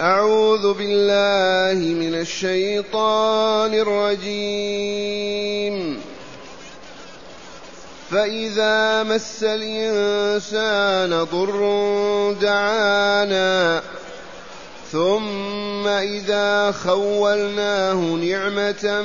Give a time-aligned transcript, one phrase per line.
[0.00, 5.18] أعوذ بالله من الشيطان الرجيم.
[8.10, 11.60] فإذا مس الإنسان ضر
[12.40, 13.82] دعانا
[14.92, 19.02] ثم إذا خولناه نعمة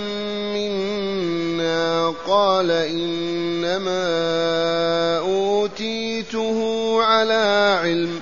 [0.53, 4.03] منا قال إنما
[5.19, 6.59] أوتيته
[7.03, 8.21] على علم.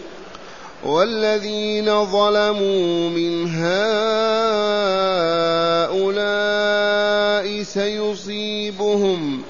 [0.85, 3.81] والذين ظلموا من هؤلاء
[7.63, 9.41] سيصيبهم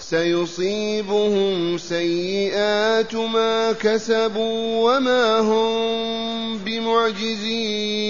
[0.00, 8.06] سيصيبهم سيئات ما كسبوا وما هم بمعجزين.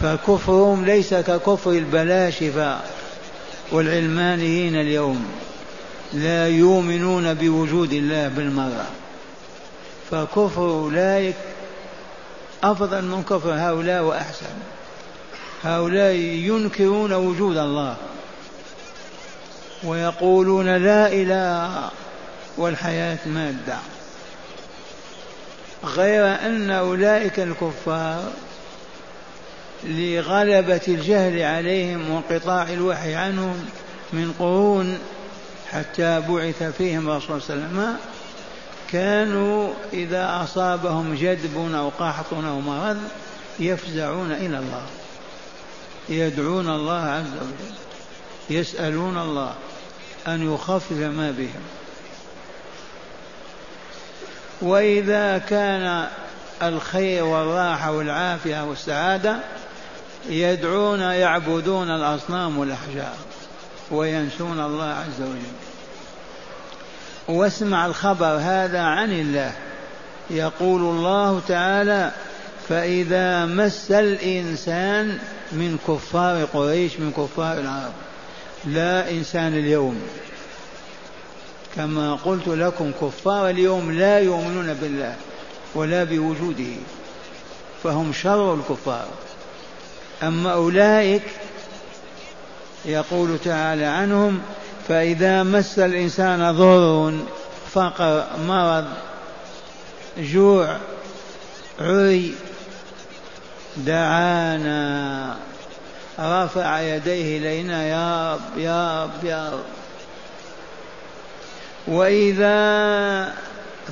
[0.00, 2.78] فكفرهم ليس ككفر البلاشفة
[3.72, 5.24] والعلمانيين اليوم
[6.12, 8.86] لا يؤمنون بوجود الله بالمرة
[10.10, 11.34] فكفر أولئك
[12.64, 14.54] أفضل من كفر هؤلاء وأحسن.
[15.64, 17.96] هؤلاء ينكرون وجود الله.
[19.84, 21.90] ويقولون لا إله
[22.56, 23.78] والحياة مادة.
[25.84, 28.32] غير أن أولئك الكفار
[29.84, 33.66] لغلبة الجهل عليهم وانقطاع الوحي عنهم
[34.12, 34.98] من قرون
[35.70, 37.96] حتى بعث فيهم الرسول صلى الله عليه وسلم
[38.92, 42.98] كانوا إذا أصابهم جدب أو قحط أو مرض
[43.58, 44.86] يفزعون إلى الله.
[46.08, 47.74] يدعون الله عز وجل.
[48.50, 49.54] يسألون الله
[50.28, 51.62] أن يخفف ما بهم.
[54.60, 56.08] وإذا كان
[56.62, 59.36] الخير والراحة والعافية والسعادة
[60.28, 63.16] يدعون يعبدون الأصنام والأحجار
[63.90, 65.67] وينسون الله عز وجل.
[67.28, 69.52] واسمع الخبر هذا عن الله.
[70.30, 72.12] يقول الله تعالى
[72.68, 75.18] فإذا مس الإنسان
[75.52, 77.92] من كفار قريش من كفار العرب.
[78.64, 80.00] لا إنسان اليوم.
[81.76, 85.14] كما قلت لكم كفار اليوم لا يؤمنون بالله
[85.74, 86.74] ولا بوجوده
[87.82, 89.08] فهم شر الكفار.
[90.22, 91.22] أما أولئك
[92.84, 94.40] يقول تعالى عنهم
[94.88, 97.18] فإذا مس الإنسان ضر
[97.72, 98.84] فقر مرض
[100.18, 100.76] جوع
[101.80, 102.34] عري
[103.76, 105.36] دعانا.
[106.20, 109.64] رفع يديه إلينا يا رب يا رب يا رب.
[111.86, 113.34] وإذا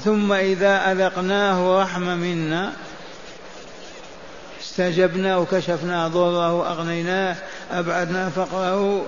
[0.05, 2.73] ثم إذا أذقناه رحمة منا
[4.61, 7.37] استجبنا وكشفنا ضره أغنيناه
[7.73, 9.07] أبعدنا فقره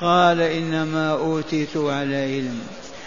[0.00, 2.60] قال إنما أوتيت على علم.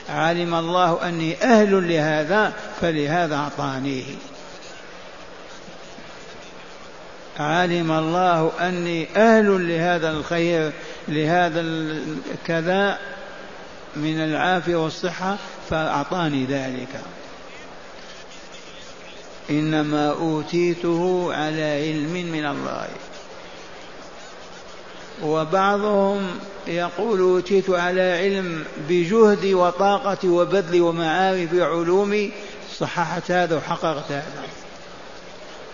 [0.09, 4.05] علم الله أني أهل لهذا فلهذا أعطانيه.
[7.39, 10.71] علم الله أني أهل لهذا الخير
[11.07, 11.61] لهذا
[12.45, 12.97] كذا
[13.95, 15.37] من العافية والصحة
[15.69, 17.01] فأعطاني ذلك.
[19.49, 22.87] إنما أوتيته على علم من الله.
[25.23, 32.31] وبعضهم يقول أوتيت على علم بجهدي وطاقتي وبذلي ومعارفي وعلومي
[32.79, 34.43] صححت هذا وحققت هذا.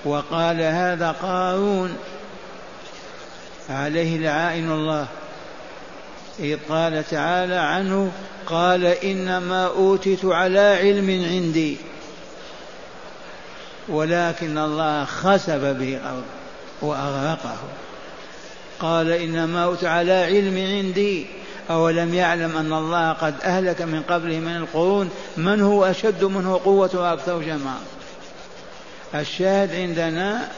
[0.06, 1.96] وقال هذا قارون
[3.70, 5.08] عليه لعائن الله.
[6.40, 8.12] إذ قال تعالى عنه
[8.46, 11.78] قال إنما أوتيت على علم عندي.
[13.90, 16.24] ولكن الله خسف به الأرض
[16.82, 17.58] وأغرقه.
[18.79, 21.25] قال إنما أوت على علم عندي.
[21.69, 26.89] أولم يعلم أن الله قد أهلك من قبله من القرون؟ من هو أشد منه قوة
[26.94, 27.81] وأكثر جماعة
[29.15, 30.50] الشاهد عندنا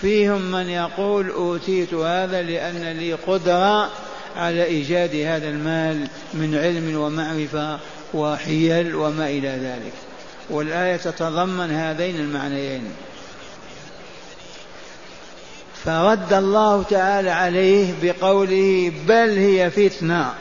[0.00, 3.90] فيهم من يقول أوتيت هذا لأن لي قدرة
[4.36, 7.78] على إيجاد هذا المال من علم ومعرفة
[8.14, 9.92] وحيل وما إلى ذلك.
[10.50, 12.84] والآية تتضمن هذين المعنيين.
[15.84, 20.34] فرد الله تعالى عليه بقوله بل هي فتنة.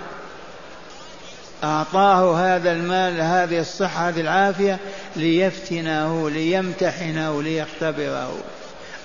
[1.63, 4.79] أعطاه هذا المال هذه الصحة هذه العافية
[5.15, 8.37] ليفتنه ليمتحنه ليختبره.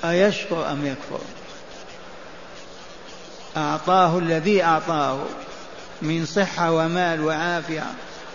[0.04, 1.20] أيشكر أم يكفر؟
[3.56, 5.18] أعطاه الذي أعطاه
[6.02, 7.84] من صحة ومال وعافية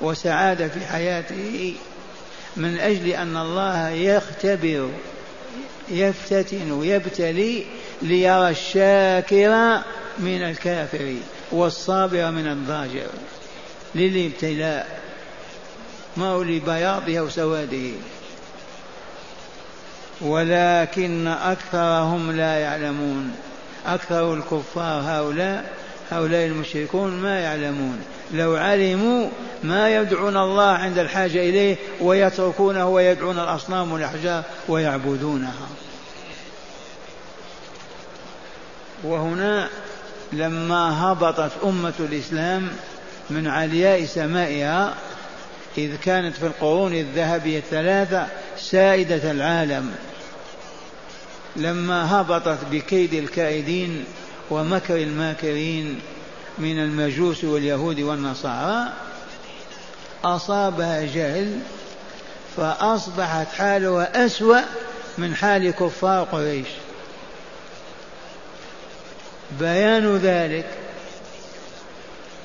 [0.01, 1.75] وسعادة في حياته
[2.57, 4.89] من أجل أن الله يختبر
[5.89, 7.65] يفتتن ويبتلي
[8.01, 9.81] ليرى الشاكر
[10.19, 11.15] من الكافر
[11.51, 13.07] والصابر من الضاجر
[13.95, 14.99] للابتلاء
[16.17, 17.91] ما هو لبياضه أو سواده.
[20.21, 23.35] ولكن أكثرهم لا يعلمون.
[23.85, 25.73] أكثر الكفار هؤلاء
[26.11, 27.99] هؤلاء المشركون ما يعلمون.
[28.33, 29.29] لو علموا
[29.63, 35.67] ما يدعون الله عند الحاجة إليه ويتركونه ويدعون الأصنام والأحجار ويعبدونها.
[39.03, 39.69] وهنا
[40.33, 42.69] لما هبطت أمة الإسلام
[43.29, 44.93] من علياء سمائها
[45.77, 48.27] إذ كانت في القرون الذهبية الثلاثة
[48.57, 49.95] سائدة العالم.
[51.55, 54.05] لما هبطت بكيد الكائدين
[54.49, 55.99] ومكر الماكرين
[56.57, 58.93] من المجوس واليهود والنصارى
[60.23, 61.59] أصابها جهل
[62.57, 64.59] فأصبحت حالها أسوأ
[65.17, 66.67] من حال كفار قريش.
[69.59, 70.65] بيان ذلك.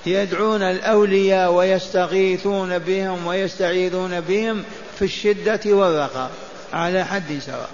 [0.07, 4.65] يدعون الأولياء ويستغيثون بهم ويستعيذون بهم
[4.99, 6.31] في الشدة والرخاء
[6.73, 7.71] على حد سواء.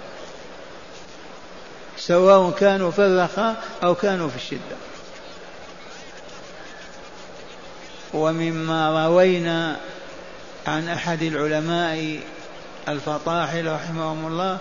[1.97, 4.77] سواء كانوا في الرخاء أو كانوا في الشدة.
[8.13, 9.79] ومما روينا
[10.67, 12.19] عن أحد العلماء
[12.87, 14.57] الفطاحل رحمهم الله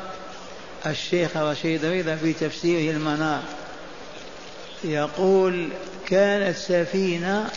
[0.86, 3.42] الشيخ رشيد رضا في تفسيره المنار
[4.84, 5.68] يقول
[6.06, 7.50] كانت سفينة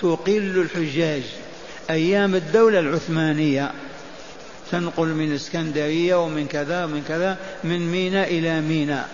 [0.00, 1.22] تقل الحجاج
[1.90, 3.72] أيام الدولة العثمانية.
[4.70, 9.08] تنقل من اسكندرية ومن كذا ومن كذا من ميناء إلى ميناء.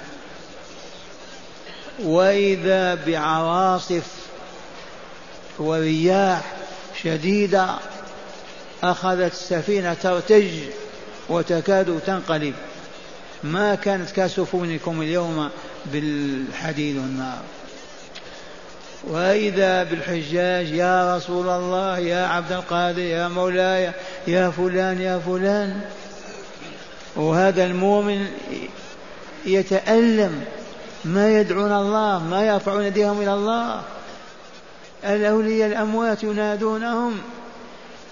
[2.03, 4.07] وإذا بعواصف
[5.59, 6.57] ورياح
[7.03, 7.69] شديدة
[8.83, 10.51] أخذت السفينة ترتج
[11.29, 12.55] وتكاد تنقلب.
[13.45, 15.51] ما كانت كسفونكم اليوم
[15.93, 17.43] بالحديد والنار.
[19.05, 23.93] وإذا بالحجاج يا رسول الله يا عبد القادر يا مولاي
[24.27, 25.81] يا فلان يا فلان.
[27.17, 28.27] وهذا المؤمن
[29.47, 30.45] يتألم
[31.05, 33.83] ما يدعون الله ما يرفعون يديهم إلى الله.
[35.05, 37.19] الأولياء الأموات ينادونهم.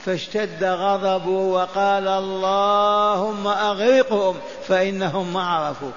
[0.05, 4.37] فاشتد غضبه وقال اللهم أغرقهم
[4.69, 5.93] فإنهم ما عرفوك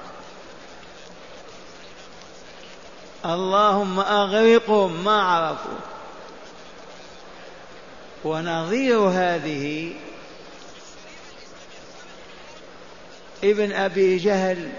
[3.26, 5.80] اللهم أغرقهم ما عرفوا.
[8.24, 9.94] ونظير هذه
[13.44, 14.70] ابن أبي جهل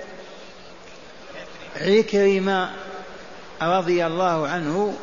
[1.81, 2.71] عكرمة
[3.63, 4.97] رضي الله عنه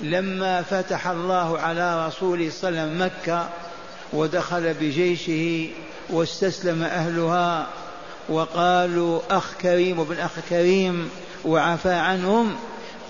[0.00, 3.48] لما فتح الله على رسوله صلى الله عليه وسلم مكة
[4.12, 5.68] ودخل بجيشه
[6.10, 7.66] واستسلم أهلها
[8.28, 11.10] وقالوا أخ كريم وابن أخ كريم
[11.46, 12.56] وعفى عنهم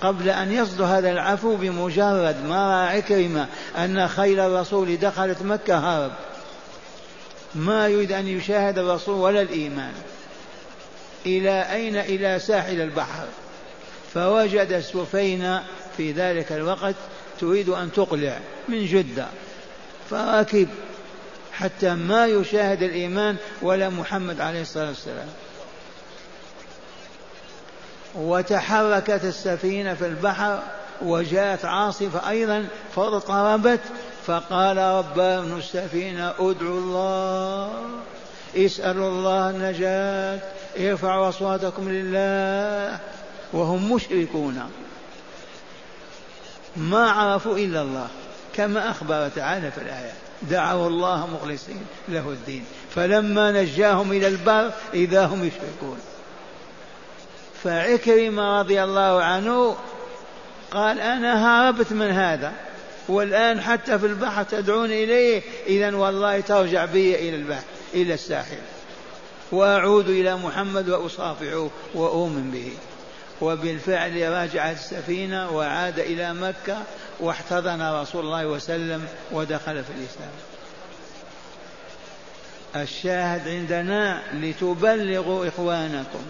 [0.01, 6.13] قبل أن يصدر هذا العفو بمجرد ما رأى عكرمة أن خيل الرسول دخلت مكة هرب.
[7.55, 9.93] ما يريد أن يشاهد الرسول ولا الإيمان.
[11.27, 13.25] إلى أين؟ إلى ساحل البحر.
[14.15, 15.63] فوجد السفينة
[15.97, 16.95] في ذلك الوقت
[17.41, 18.39] تريد أن تقلع
[18.69, 19.27] من جدة.
[20.11, 20.69] فركب
[21.53, 25.29] حتى ما يشاهد الإيمان ولا محمد عليه الصلاة والسلام.
[28.17, 30.63] وتحركت السفينة في البحر
[31.03, 33.81] وجاءت عاصفة أيضا فاضطربت
[34.27, 37.73] فقال ربان السفينة ادعوا الله
[38.57, 40.41] اسألوا الله النجاة
[40.79, 42.99] ارفعوا أصواتكم لله
[43.53, 44.71] وهم مشركون.
[46.77, 48.09] ما عرفوا إلا الله
[48.55, 55.27] كما أخبر تعالى في الآية دعوا الله مخلصين له الدين فلما نجاهم إلى البر إذا
[55.27, 55.99] هم يشركون.
[57.67, 59.77] فعكرمة رضي الله عنه
[60.71, 62.53] قال أنا هربت من هذا
[63.09, 68.59] والآن حتى في البحر تدعون إليه إذا والله ترجع بي إلى البحر إلى الساحل
[69.53, 72.73] وأعود إلى محمد وأصافحه وأؤمن به.
[73.41, 76.79] وبالفعل رجعت السفينة وعاد إلى مكة
[77.21, 80.31] واحتضن رسول الله وسلم ودخل في الإسلام.
[82.77, 86.23] الشاهد عندنا لتبلغوا إخوانكم.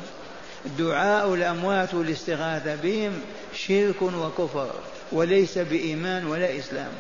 [0.79, 3.13] دعاء الأموات والاستغاثة بهم
[3.55, 4.71] شرك وكفر
[5.13, 6.93] وليس بإيمان ولا إسلام.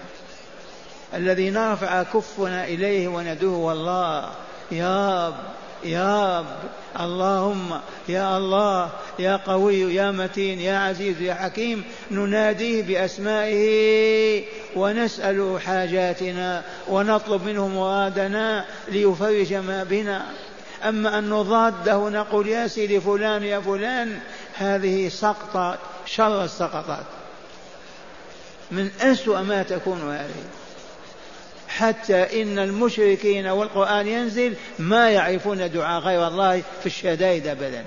[1.15, 4.31] الذي نرفع كفنا إليه وندعوه والله
[4.73, 5.35] يا رب
[5.85, 6.47] يا رب
[7.01, 14.45] اللهم يا الله يا قوي يا متين يا عزيز يا حكيم نناديه بأسمائه
[14.77, 20.27] ونسأل حاجاتنا ونطلب منه مرادنا ليفرج ما بنا.
[20.85, 24.21] أما أن نضاده نقول يا سيدي فلان يا فلان
[24.54, 27.04] هذه سقطة شر السقطات.
[28.71, 30.45] من أسوأ ما تكون هذه.
[31.68, 37.85] حتى إن المشركين والقرآن ينزل ما يعرفون دعاء غير الله في الشدائد أبدا.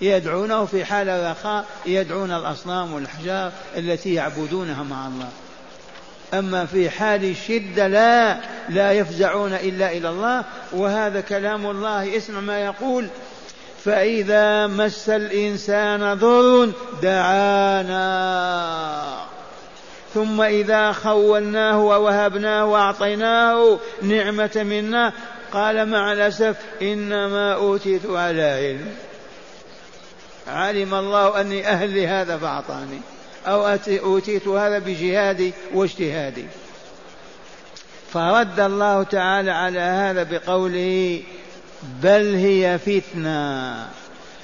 [0.00, 5.28] يدعونه في حال الرخاء يدعون الأصنام والأحجار التي يعبدونها مع الله.
[6.34, 8.36] أما في حال الشدة لا
[8.68, 13.08] لا يفزعون إلا إلى الله وهذا كلام الله اسمع ما يقول
[13.84, 18.06] فإذا مس الإنسان ضر دعانا.
[20.14, 25.12] ثم إذا خولناه ووهبناه وأعطيناه نعمة منا
[25.52, 28.94] قال مع الأسف إنما أوتيت على علم.
[30.48, 33.00] علم الله أني أهل لهذا فأعطاني.
[33.46, 36.44] أو أوتيت هذا بجهادي واجتهادي.
[38.12, 41.22] فرد الله تعالى على هذا بقوله
[42.02, 43.88] بل هي فتنة.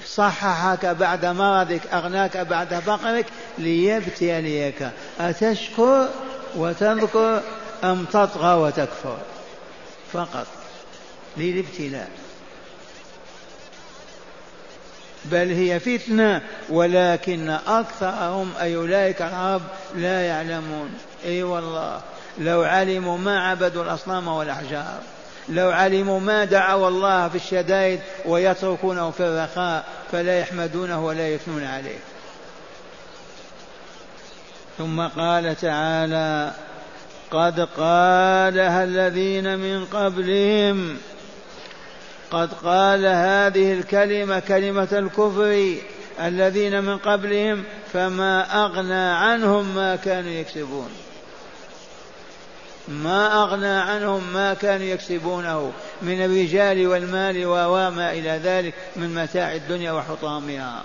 [0.07, 3.27] صححك بعد مرضك أغناك بعد فقرك
[3.59, 4.91] ليبتليك.
[5.21, 6.09] أتشكر
[6.57, 7.43] وتذكر
[7.85, 9.19] أم تطغى وتكفر؟
[10.13, 10.47] فقط.
[11.37, 12.11] للابتلاء.
[15.25, 19.63] بل هي فتنة ولكن أكثرهم أي أولئك العرب
[19.97, 20.91] لا يعلمون.
[21.25, 22.01] أي والله
[22.39, 24.99] لو علموا ما عبدوا الأصنام والأحجار
[25.49, 31.99] لو علموا ما دعوا الله في الشدائد ويتركونه في الرخاء فلا يحمدونه ولا يثنون عليه.
[34.79, 36.53] ثم قال تعالى
[37.31, 40.99] قد قالها الذين من قبلهم
[42.33, 45.75] قد قال هذه الكلمة كلمة الكفر
[46.21, 50.89] الذين من قبلهم فما أغنى عنهم ما كانوا يكسبون.
[52.89, 55.73] ما أغنى عنهم ما كانوا يكسبونه
[56.03, 60.85] من الرجال والمال وما إلى ذلك من متاع الدنيا وحطامها.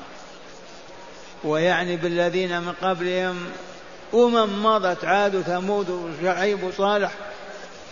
[1.44, 3.38] ويعني بالذين من قبلهم
[4.14, 7.12] أمم مضت عاد ثمود وشعيب وصالح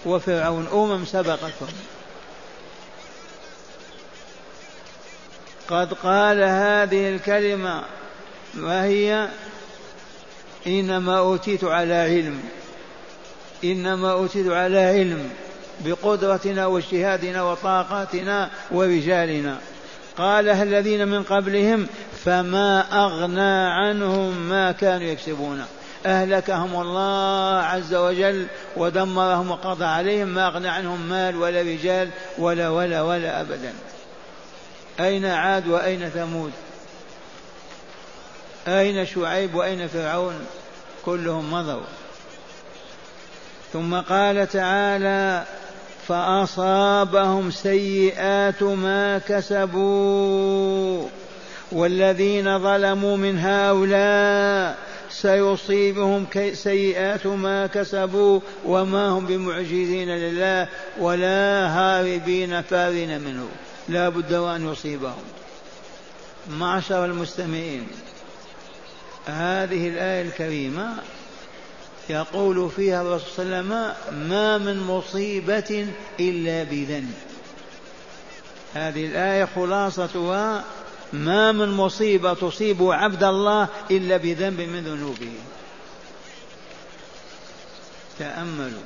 [0.05, 1.94] وفرعون أمم سبقتهم.
[5.69, 7.83] قد قال هذه الكلمة
[8.57, 9.27] وهي
[10.67, 12.39] إنما أوتيت على علم.
[13.63, 15.29] إنما أوتيت على علم
[15.85, 19.57] بقدرتنا واجتهادنا وطاقاتنا ورجالنا
[20.17, 21.87] قالها الذين من قبلهم
[22.25, 25.65] فما أغنى عنهم ما كانوا يكسبون.
[26.05, 33.01] أهلكهم الله عز وجل ودمرهم وقضى عليهم ما أغنى عنهم مال ولا رجال ولا ولا
[33.01, 33.73] ولا أبدا.
[34.99, 36.51] أين عاد وأين ثمود؟
[38.67, 40.45] أين شعيب وأين فرعون؟
[41.05, 41.85] كلهم مضوا.
[43.73, 45.43] ثم قال تعالى
[46.07, 51.07] فأصابهم سيئات ما كسبوا.
[51.71, 54.77] والذين ظلموا من هؤلاء
[55.09, 60.67] سيصيبهم سيئات ما كسبوا وما هم بمعجزين لله
[60.99, 63.47] ولا هاربين فارين منه.
[63.89, 65.23] لا بد وأن يصيبهم.
[66.49, 67.87] معشر المستمعين
[69.25, 70.97] هذه الآية الكريمة
[72.09, 75.87] يقول فيها الرسول صلى الله عليه وسلم ما من مصيبة
[76.19, 77.13] إلا بذنب
[78.73, 80.63] هذه الآية خلاصتها
[81.13, 85.33] ما من مصيبة تصيب عبد الله إلا بذنب من ذنوبه
[88.19, 88.81] تأملوا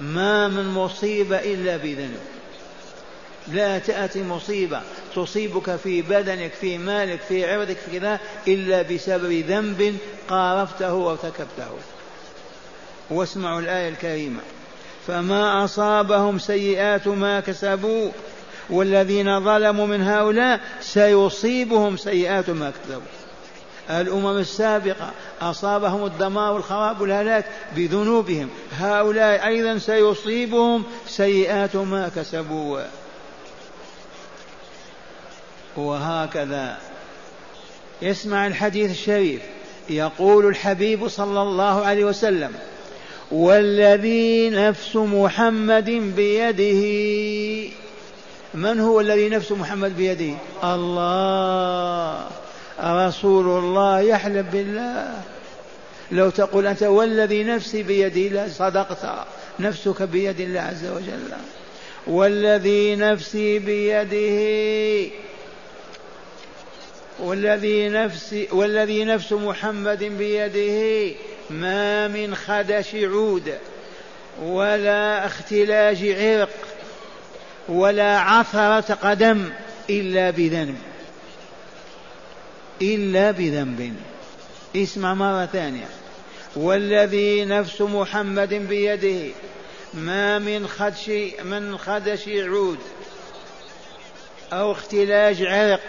[0.00, 2.20] ما من مصيبة إلا بذنب
[3.48, 4.80] لا تأتي مصيبة
[5.14, 9.96] تصيبك في بدنك في مالك في عرضك في كذا إلا بسبب ذنب
[10.28, 11.68] قارفته وارتكبته
[13.10, 14.40] واسمعوا الآية الكريمة.
[15.06, 18.10] فما أصابهم سيئات ما كسبوا
[18.70, 23.20] والذين ظلموا من هؤلاء سيصيبهم سيئات ما كسبوا.
[23.90, 27.44] الأمم السابقة أصابهم الدمار والخراب والهلاك
[27.76, 32.80] بذنوبهم هؤلاء أيضا سيصيبهم سيئات ما كسبوا.
[35.88, 36.76] وهكذا.
[38.02, 39.40] يسمع الحديث الشريف.
[39.90, 42.52] يقول الحبيب صلى الله عليه وسلم
[43.30, 46.82] والذي نفس محمد بيده
[48.54, 50.34] من هو الذي نفس محمد بيده؟
[50.64, 52.26] الله.
[52.80, 55.22] رسول الله يحلف بالله.
[56.12, 59.26] لو تقول أنت والذي نفسي بيده صدقت.
[59.60, 61.32] نفسك بيد الله عز وجل.
[62.06, 65.10] والذي نفسي بيده
[67.20, 71.14] والذي نفس والذي نفس محمد بيده
[71.50, 73.54] ما من خدش عود
[74.42, 76.50] ولا اختلاج عرق
[77.68, 79.50] ولا عثرة قدم
[79.90, 80.78] إلا بذنب.
[82.82, 83.96] إلا بذنب.
[84.76, 85.88] اسمع مرة ثانية.
[86.56, 89.32] والذي نفس محمد بيده
[89.94, 91.08] ما من خدش
[91.44, 92.78] من خدش عود
[94.52, 95.80] أو اختلاج عرق.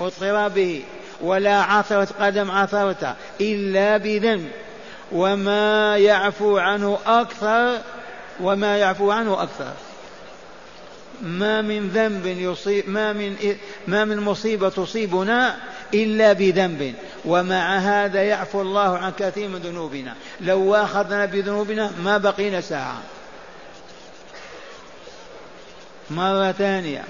[0.00, 0.82] واضطرابه
[1.20, 4.50] ولا عثرة قدم عثرته إلا بذنب.
[5.12, 7.78] وما يعفو عنه أكثر
[8.40, 9.72] وما يعفو عنه أكثر.
[11.22, 13.36] ما من ذنب يصيب ما من
[13.86, 15.56] ما من مصيبة تصيبنا
[15.94, 16.94] إلا بذنب.
[17.24, 20.14] ومع هذا يعفو الله عن كثير من ذنوبنا.
[20.40, 23.02] لو أخذنا بذنوبنا ما بقينا ساعة.
[26.10, 27.04] مرة ثانية.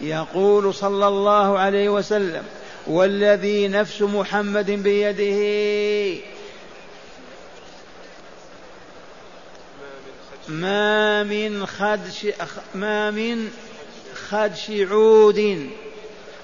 [0.00, 2.42] يقول صلى الله عليه وسلم
[2.86, 6.20] والذي نفس محمد بيده.
[10.48, 12.26] ما من خدش
[12.74, 13.50] ما من
[14.28, 15.70] خدش عود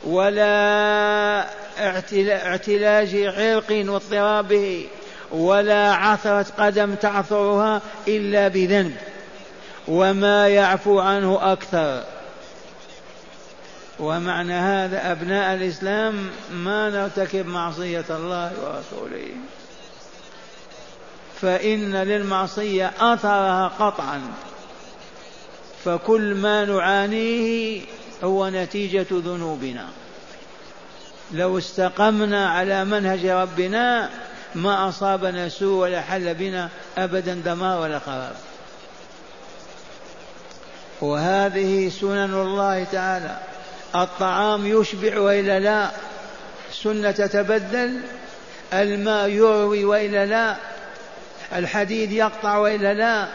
[0.04, 1.46] ولا
[1.78, 4.86] اعتلاج عرق واضطرابه
[5.30, 8.96] ولا عثرة قدم تعثرها إلا بذنب
[9.88, 12.04] وما يعفو عنه أكثر.
[14.00, 19.28] ومعنى هذا أبناء الإسلام ما نرتكب معصية الله ورسوله.
[21.40, 24.20] فإن للمعصية أثرها قطعا.
[25.84, 27.80] فكل ما نعانيه
[28.24, 29.86] هو نتيجة ذنوبنا.
[31.32, 34.10] لو استقمنا على منهج ربنا
[34.54, 38.34] ما أصابنا سوء ولا حل بنا أبدا دمار ولا خراب.
[41.00, 43.36] وهذه سنن الله تعالى.
[43.94, 45.90] الطعام يشبع وإلا لا؟
[46.72, 48.00] سنه تتبدل
[48.72, 50.56] الماء يروي وإلا لا؟
[51.52, 53.28] الحديد يقطع وإلا لا؟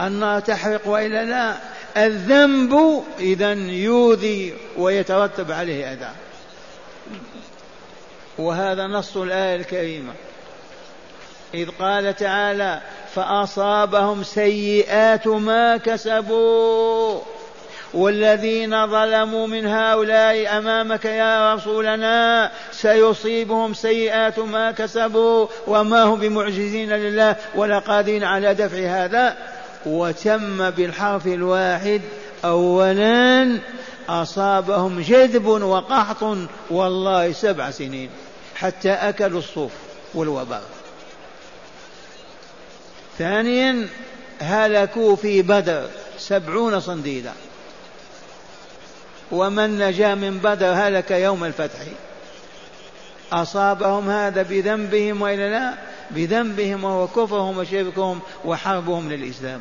[0.00, 1.54] النار تحرق وإلا لا؟
[1.96, 6.10] الذنب إذا يؤذي ويترتب عليه أذى.
[8.38, 10.12] وهذا نص الآية الكريمة.
[11.54, 12.80] إذ قال تعالى
[13.14, 17.20] فأصابهم سيئات ما كسبوا.
[17.96, 27.36] والذين ظلموا من هؤلاء أمامك يا رسولنا سيصيبهم سيئات ما كسبوا وما هم بمعجزين لله
[27.54, 29.36] ولا قادرين على دفع هذا.
[29.86, 32.02] وتم بالحرف الواحد
[32.44, 33.58] اولا
[34.08, 36.36] أصابهم جذب وقحط
[36.70, 38.10] والله سبع سنين
[38.54, 39.72] حتى أكلوا الصوف
[40.14, 40.60] والوبر
[43.18, 43.88] ثانيا
[44.40, 45.86] هلكوا في بدر
[46.18, 47.32] سبعون صنديدا.
[49.32, 51.80] ومن نجا من بدر هلك يوم الفتح.
[53.32, 55.74] أصابهم هذا بذنبهم وإلا لا
[56.10, 59.60] بذنبهم وهو كفرهم وشركهم وحربهم للإسلام.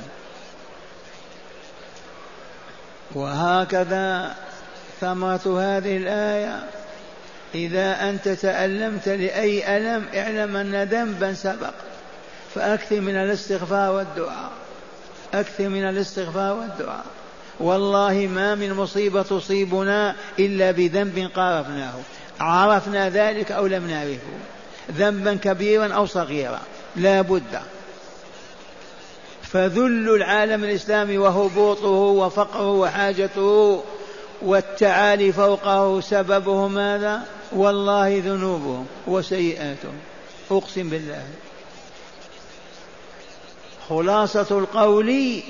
[3.15, 4.35] وهكذا
[5.01, 6.63] ثمرة هذه الآية.
[7.55, 11.73] إذا أنت تألمت لأي ألم اعلم أن ذنبا سبق.
[12.55, 14.51] فأكثر من الاستغفار والدعاء.
[15.33, 17.05] أكثر من الاستغفار والدعاء.
[17.59, 21.93] والله ما من مصيبة تصيبنا إلا بذنب قارفناه.
[22.39, 24.37] عرفنا ذلك أو لم نعرفه.
[24.91, 26.61] ذنبا كبيرا أو صغيرا.
[26.95, 27.59] لا بد.
[29.41, 33.83] فذل العالم الإسلامي وهبوطه وفقره وحاجته
[34.41, 39.95] والتعالي فوقه سببه ماذا؟ والله ذنوبهم وسيئاتهم.
[40.51, 41.23] أقسم بالله.
[43.89, 45.41] خلاصة القول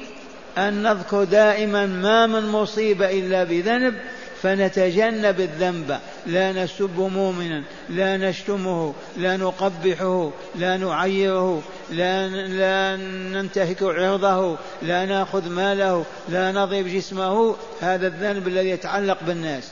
[0.58, 3.96] أن نذكر دائما ما من مصيبة إلا بذنب
[4.42, 6.00] فنتجنب الذنب.
[6.28, 12.96] لا نسب مؤمنا لا نشتمه لا نقبحه لا نعيره لا, لا
[13.34, 17.56] ننتهك عرضه لا ناخذ ماله لا نضرب جسمه.
[17.82, 19.72] هذا الذنب الذي يتعلق بالناس.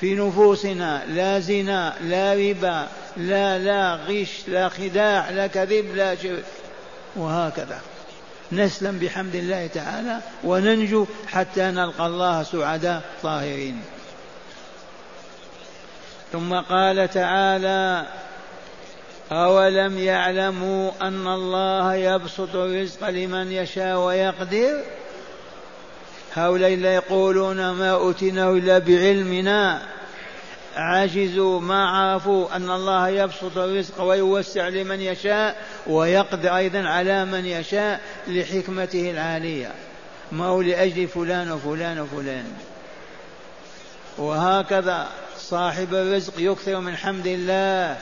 [0.00, 6.44] في نفوسنا لا زنا لا ربا لا لا غش لا خداع لا كذب لا شرك
[7.16, 7.80] وهكذا.
[8.52, 13.80] نسلم بحمد الله تعالى وننجو حتى نلقى الله سعداء طاهرين.
[16.32, 18.06] ثم قال تعالى
[19.32, 24.84] أولم يعلموا أن الله يبسط الرزق لمن يشاء ويقدر؟
[26.34, 29.82] هؤلاء لا يقولون ما أوتيناه إلا بعلمنا.
[30.78, 38.00] عجزوا ما عرفوا أن الله يبسط الرزق ويوسع لمن يشاء ويقدر أيضا على من يشاء
[38.28, 39.72] لحكمته العالية.
[40.32, 42.44] ما هو لأجل فلان وفلان وفلان.
[44.18, 47.96] وهكذا صاحب الرزق يكثر من حمد الله.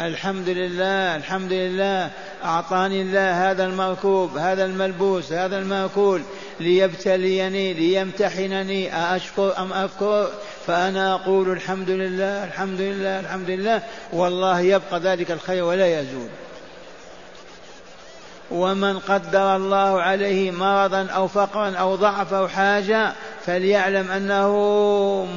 [0.00, 2.10] الحمد لله الحمد لله.
[2.44, 6.22] أعطاني الله هذا المركوب هذا الملبوس هذا المأكول.
[6.60, 8.94] ليبتليني ليمتحنني.
[9.16, 10.30] أشكر أم أكفر
[10.66, 13.82] فأنا أقول الحمد لله الحمد لله الحمد لله.
[14.12, 16.28] والله يبقى ذلك الخير ولا يزول.
[18.50, 23.12] ومن قدر الله عليه مرضا أو فقرا أو ضعف أو حاجة
[23.46, 24.52] فليعلم أنه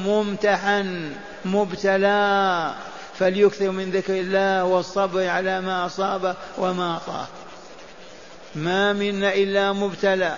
[0.06, 1.12] ممتحن
[1.46, 2.74] مبتلى.
[3.20, 7.28] فليكثر من ذكر الله والصبر على ما أصاب وما أعطاه.
[8.56, 10.36] ما منا إلا مبتلى.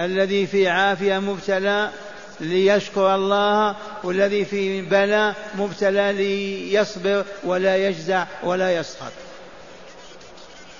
[0.00, 1.90] الذي في عافية مبتلى
[2.40, 9.12] ليشكر الله والذي في بلاء مبتلى ليصبر ولا يجزع ولا يسخط.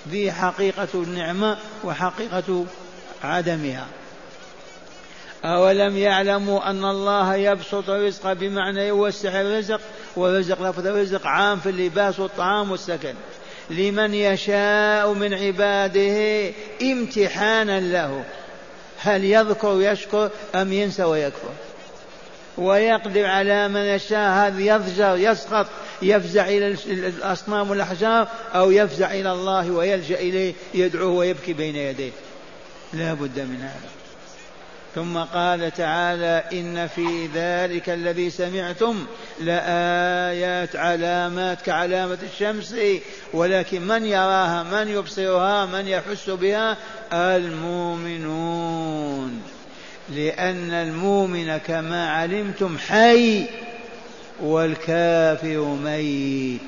[0.09, 2.65] ذي حقيقة النعمة وحقيقة
[3.23, 3.87] عدمها.
[5.45, 9.81] أولم يعلموا أن الله يبسط الرزق بمعنى يوسع الرزق
[10.15, 13.13] والرزق لفظ الرزق عام في اللباس والطعام والسكن.
[13.69, 18.23] لمن يشاء من عباده امتحانا له.
[19.05, 21.49] هل يذكر يشكر أم ينسى ويكفر.
[22.57, 25.67] ويقدر على من يشاء هذا يضجر يسقط
[26.01, 32.11] يفزع إلى الأصنام والأحجار أو يفزع إلى الله ويلجأ إليه يدعوه ويبكي بين يديه.
[32.93, 33.94] لا بد من هذا.
[34.95, 39.05] ثم قال تعالى إن في ذلك الذي سمعتم
[39.41, 42.75] لآيات علامات كعلامة الشمس
[43.33, 46.77] ولكن من يراها من يبصرها من يحس بها؟
[47.93, 48.61] المؤمنون.
[50.09, 53.45] لأن المؤمن كما علمتم حي
[54.41, 56.61] والكافر ميت.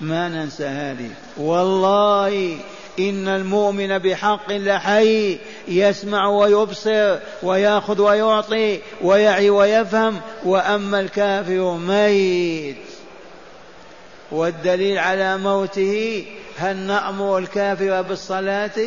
[0.00, 1.10] ما ننسى هذه.
[1.36, 2.58] والله
[2.98, 12.76] إن المؤمن بحق لحي يسمع ويبصر ويأخذ ويعطي ويعي ويفهم وأما الكافر ميت.
[14.30, 16.26] والدليل على موته
[16.58, 18.80] هل نأمر الكافر بالصلاة؟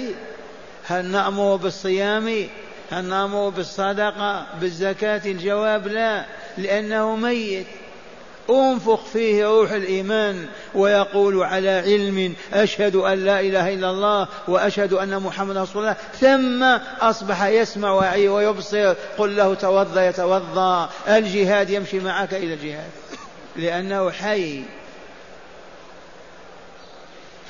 [0.88, 2.47] هل نأمر بالصيام؟
[2.91, 6.26] هل نأمر بالصدقة؟ بالزكاة؟ الجواب لا
[6.58, 7.65] لأنه ميت.
[8.49, 15.19] انفخ فيه روح الإيمان ويقول على علم أشهد أن لا إله إلا الله وأشهد أن
[15.19, 15.95] محمدا رسول الله.
[16.19, 16.63] ثم
[17.01, 18.93] أصبح يسمع ويبصر.
[19.17, 22.89] قل له توضا يتوضا الجهاد يمشي معك إلى الجهاد.
[23.56, 24.63] لأنه حي.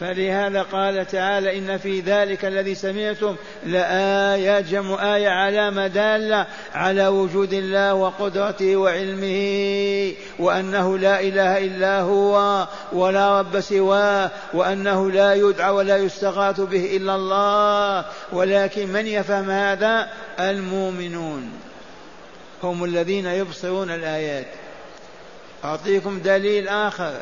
[0.01, 3.35] فلهذا قال تعالى إن في ذلك الذي سمعتم
[3.65, 12.67] لآيات جمع آية علامة دالة على وجود الله وقدرته وعلمه وأنه لا إله إلا هو
[12.93, 20.09] ولا رب سواه وأنه لا يدعى ولا يستغاث به إلا الله ولكن من يفهم هذا؟
[20.39, 21.51] المؤمنون
[22.63, 24.47] هم الذين يبصرون الآيات.
[25.63, 27.13] أعطيكم دليل آخر.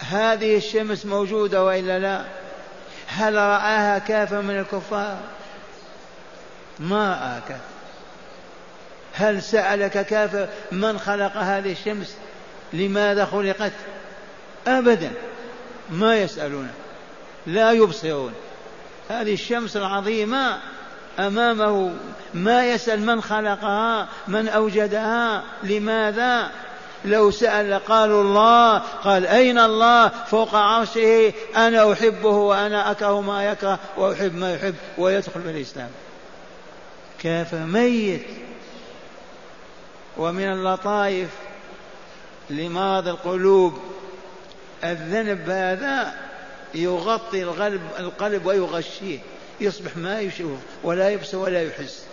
[0.00, 2.24] هذه الشمس موجودة وإلا لا؟
[3.06, 5.18] هل رآها كافر من الكفار؟
[6.78, 7.60] ما كافر
[9.14, 12.16] هل سألك كافر من خلق هذه الشمس؟
[12.72, 13.72] لماذا خلقت؟
[14.66, 15.10] أبدا.
[15.90, 16.70] ما يسألون.
[17.46, 18.32] لا يبصرون.
[19.10, 20.58] هذه الشمس العظيمة
[21.18, 21.92] أمامه.
[22.34, 26.50] ما يسأل من خلقها من أوجدها لماذا؟
[27.04, 33.78] لو سأل قالوا الله قال أين الله؟ فوق عرشه أنا أحبه وأنا أكره ما يكره
[33.96, 35.90] وأحب ما يحب ويدخل في الإسلام.
[37.22, 38.26] كافر ميت.
[40.16, 41.28] ومن اللطائف
[42.50, 43.78] لمرض القلوب.
[44.84, 46.14] الذنب هذا
[46.74, 49.18] يغطي القلب القلب ويغشيه.
[49.60, 52.04] يصبح ما يشوف ولا يبصر ولا يحس.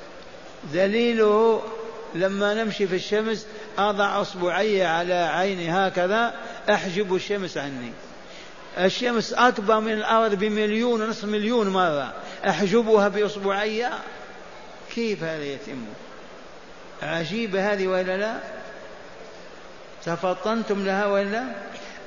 [0.74, 1.62] دليله
[2.16, 6.34] لما نمشي في الشمس أضع أصبعي على عيني هكذا
[6.70, 7.92] أحجب الشمس عني.
[8.78, 12.14] الشمس أكبر من الأرض بمليون ونصف مليون مرة.
[12.48, 13.90] أحجبها بأصبعي؟
[14.96, 15.86] كيف هذا يتم؟
[17.04, 18.38] عجيبة هذه ولا لا؟
[20.06, 21.44] تفطنتم لها ولا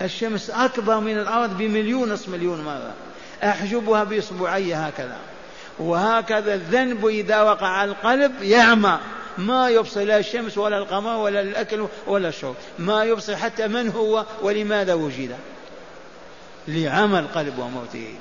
[0.03, 2.95] الشمس أكبر من الأرض بمليون نصف مليون مرة.
[3.45, 5.17] أحجبها بإصبعي هكذا.
[5.79, 8.99] وهكذا الذنب إذا وقع على القلب يعمى.
[9.39, 12.55] ما يبصر لا الشمس ولا القمر ولا الأكل ولا الشرب.
[12.79, 15.37] ما يبصر حتى من هو ولماذا وجد.
[16.69, 18.15] لعمى القلب وموته.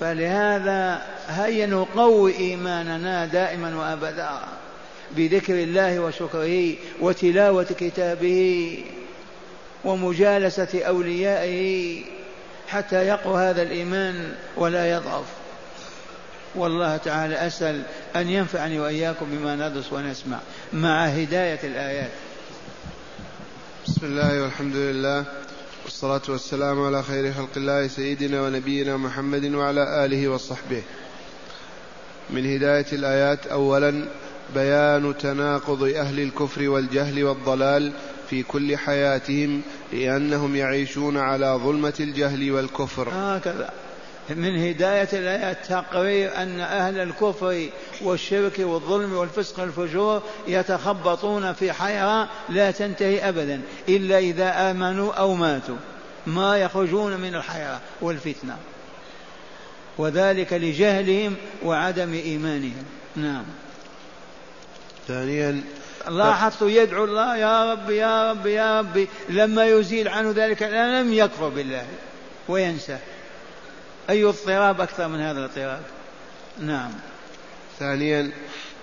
[0.00, 4.30] فلهذا هيا نقوي إيماننا دائما وأبدا
[5.10, 8.84] بذكر الله وشكره وتلاوة كتابه
[9.84, 12.02] ومجالسة أوليائه
[12.68, 15.24] حتى يقوى هذا الإيمان ولا يضعف.
[16.54, 17.82] والله تعالى أسأل
[18.16, 20.38] أن ينفعني وإياكم بما ندرس ونسمع
[20.72, 22.10] مع هداية الآيات.
[23.86, 25.24] بسم الله والحمد لله
[25.84, 30.82] والصلاة والسلام على خير خلق الله سيدنا ونبينا محمد وعلى آله وصحبه.
[32.30, 34.04] من هداية الآيات أولا
[34.54, 37.92] بيان تناقض أهل الكفر والجهل والضلال
[38.30, 43.08] في كل حياتهم لأنهم يعيشون على ظلمة الجهل والكفر.
[43.12, 43.70] هكذا.
[44.30, 47.68] من هداية الآيات تقرير أن أهل الكفر
[48.02, 55.76] والشرك والظلم والفسق والفجور يتخبطون في حيرة لا تنتهي أبدا إلا إذا آمنوا أو ماتوا.
[56.26, 58.56] ما يخرجون من الحيرة والفتنة.
[59.98, 62.84] وذلك لجهلهم وعدم إيمانهم.
[63.16, 63.44] نعم.
[65.08, 65.62] ثانيا
[66.08, 71.48] لاحظت يدعو الله يا رب يا رب يا رب لما يزيل عنه ذلك لم يكفر
[71.48, 71.86] بالله
[72.48, 72.98] وينسى.
[74.10, 75.80] أي اضطراب أكثر من هذا الاضطراب؟
[76.60, 76.90] نعم.
[77.78, 78.30] ثانيا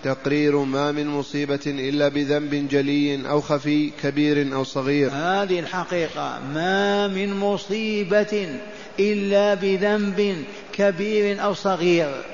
[0.04, 5.10] تقرير ما من مصيبة إلا بذنب جلي أو خفي كبير أو صغير.
[5.14, 6.40] هذه الحقيقة.
[6.54, 8.60] ما من مصيبة
[9.00, 12.26] إلا بذنب كبير أو صغير.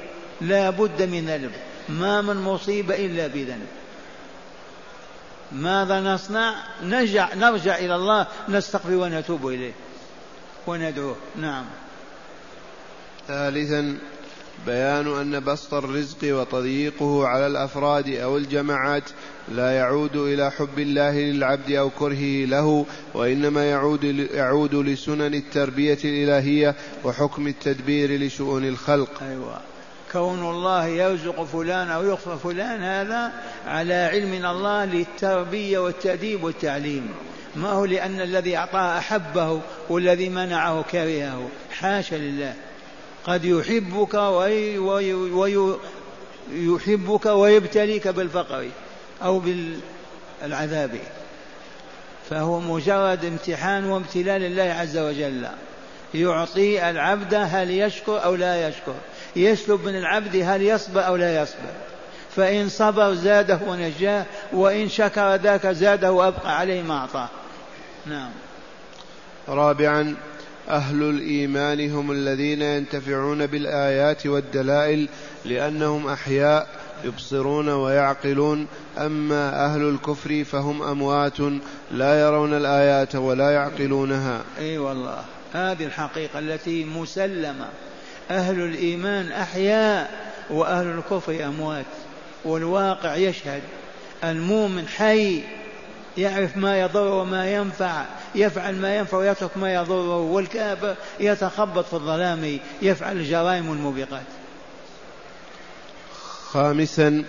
[0.42, 1.52] لا بد من ذنب.
[1.90, 3.68] ما من مصيبة إلا بذنب.
[5.52, 9.74] ماذا نصنع؟ نرجع, نرجع إلى الله نستغفر ونتوب إليه.
[10.68, 11.16] وندعوه.
[11.36, 11.66] نعم.
[13.28, 13.98] ثالثا
[14.66, 19.04] بيان أن بسط الرزق وتضييقه على الأفراد أو الجماعات
[19.52, 24.04] لا يعود إلى حب الله للعبد أو كرهه له وإنما يعود
[24.34, 29.24] يعود لسنن التربية الإلهية وحكم التدبير لشؤون الخلق.
[29.24, 29.60] أيوة.
[30.12, 33.32] كون الله يرزق فلان أو يفقر فلان هذا
[33.68, 37.10] على علم الله للتربية والتأديب والتعليم
[37.56, 42.54] ما هو لأن الذي أعطاه أحبه والذي منعه كرهه حاشا لله
[43.28, 45.78] قد يحبك وي وي وي
[46.52, 48.68] يحبك ويبتليك بالفقر
[49.24, 49.42] أو
[50.42, 51.00] بالعذاب.
[52.30, 55.48] فهو مجرد امتحان وامتلاء لله عز وجل.
[56.14, 58.96] يعطي العبد هل يشكر أو لا يشكر.
[59.36, 61.72] يسلب من العبد هل يصبر أو لا يصبر.
[62.36, 67.30] فإن صبر زاده ونجاه وإن شكر ذاك زاده وأبقى عليه ما أعطاه.
[68.06, 68.30] نعم.
[69.50, 70.16] رابعا
[70.72, 75.10] أهل الإيمان هم الذين ينتفعون بالآيات والدلائل
[75.46, 76.68] لأنهم أحياء
[77.04, 78.68] يبصرون ويعقلون.
[78.98, 81.40] أما أهل الكفر فهم أموات
[81.92, 84.42] لا يرون الآيات ولا يعقلونها.
[84.60, 87.68] أي والله هذه الحقيقة التي مسلمة.
[88.32, 90.12] أهل الإيمان أحياء
[90.50, 91.86] وأهل الكفر أموات.
[92.46, 93.62] والواقع يشهد
[94.24, 95.42] المؤمن حي
[96.18, 98.06] يعرف ما يضر وما ينفع.
[98.36, 104.26] يفعل ما ينفع ويترك ما يضره والكافر يتخبط في الظلام يفعل الجرائم الموبقات.
[106.52, 107.24] خامسا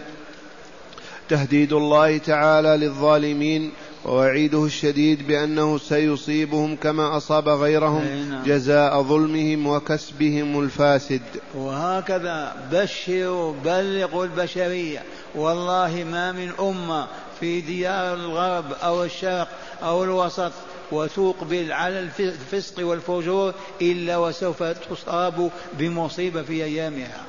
[1.28, 3.72] تهديد الله تعالى للظالمين
[4.04, 8.42] ووعيده الشديد بأنه سيصيبهم كما أصاب غيرهم نعم.
[8.44, 11.22] جزاء ظلمهم وكسبهم الفاسد.
[11.54, 15.02] وهكذا بشروا بلغوا البشرية.
[15.34, 17.06] والله ما من أمة
[17.40, 19.48] في ديار الغرب أو الشرق
[19.82, 20.52] أو الوسط
[20.92, 27.24] وتقبل على الفسق والفجور إلا وسوف تصاب بمصيبة في أيامها.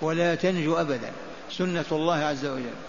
[0.00, 1.12] ولا تنجو أبدا.
[1.50, 2.87] سنة الله عز وجل.